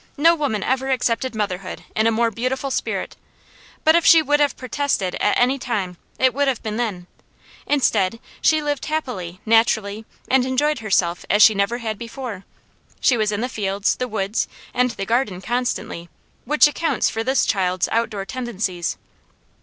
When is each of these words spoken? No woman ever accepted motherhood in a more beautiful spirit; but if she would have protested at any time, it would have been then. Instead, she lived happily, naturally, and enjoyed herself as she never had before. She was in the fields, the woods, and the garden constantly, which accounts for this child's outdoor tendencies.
No 0.17 0.33
woman 0.33 0.63
ever 0.63 0.89
accepted 0.89 1.35
motherhood 1.35 1.83
in 1.95 2.07
a 2.07 2.11
more 2.11 2.31
beautiful 2.31 2.71
spirit; 2.71 3.15
but 3.83 3.95
if 3.95 4.03
she 4.03 4.23
would 4.23 4.39
have 4.39 4.57
protested 4.57 5.13
at 5.21 5.37
any 5.39 5.59
time, 5.59 5.95
it 6.17 6.33
would 6.33 6.47
have 6.47 6.63
been 6.63 6.77
then. 6.77 7.05
Instead, 7.67 8.19
she 8.41 8.63
lived 8.63 8.85
happily, 8.85 9.41
naturally, 9.45 10.05
and 10.27 10.43
enjoyed 10.43 10.79
herself 10.79 11.23
as 11.29 11.43
she 11.43 11.53
never 11.53 11.77
had 11.77 11.99
before. 11.99 12.45
She 12.99 13.15
was 13.15 13.31
in 13.31 13.41
the 13.41 13.47
fields, 13.47 13.97
the 13.97 14.07
woods, 14.07 14.47
and 14.73 14.89
the 14.89 15.05
garden 15.05 15.39
constantly, 15.39 16.09
which 16.45 16.65
accounts 16.65 17.07
for 17.11 17.23
this 17.23 17.45
child's 17.45 17.87
outdoor 17.91 18.25
tendencies. 18.25 18.97